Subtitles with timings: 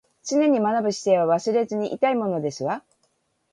[0.23, 2.83] 常に学ぶ姿勢は忘れずにいたいものですわ